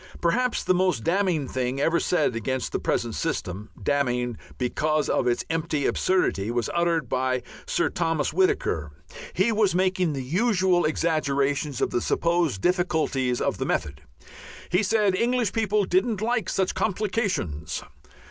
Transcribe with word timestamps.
Perhaps 0.19 0.63
the 0.63 0.73
most 0.73 1.03
damning 1.03 1.47
thing 1.47 1.79
ever 1.79 1.99
said 1.99 2.35
against 2.35 2.71
the 2.71 2.79
present 2.79 3.13
system, 3.13 3.69
damning 3.83 4.35
because 4.57 5.07
of 5.07 5.27
its 5.27 5.45
empty 5.47 5.85
absurdity, 5.85 6.49
was 6.49 6.71
uttered 6.73 7.07
by 7.07 7.43
Sir 7.67 7.87
Thomas 7.89 8.33
Whittaker. 8.33 8.91
He 9.33 9.51
was 9.51 9.75
making 9.75 10.13
the 10.13 10.23
usual 10.23 10.85
exaggerations 10.85 11.81
of 11.81 11.91
the 11.91 12.01
supposed 12.01 12.61
difficulties 12.61 13.39
of 13.39 13.59
the 13.59 13.65
method. 13.67 14.01
He 14.69 14.81
said 14.81 15.13
English 15.13 15.53
people 15.53 15.83
didn't 15.85 16.19
like 16.19 16.49
such 16.49 16.73
"complications." 16.73 17.83